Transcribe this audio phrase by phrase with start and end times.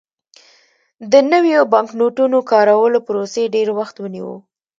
[1.11, 4.33] د نویو بانکنوټونو کارولو پروسې ډېر وخت ونیو.